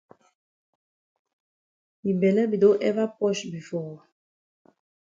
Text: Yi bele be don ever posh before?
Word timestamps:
Yi 2.03 2.11
bele 2.21 2.41
be 2.51 2.57
don 2.63 2.77
ever 2.89 3.07
posh 3.17 3.41
before? 3.53 3.99